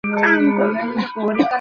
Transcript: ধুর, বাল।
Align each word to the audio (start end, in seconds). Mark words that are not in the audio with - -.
ধুর, 0.03 0.13
বাল। 0.57 1.37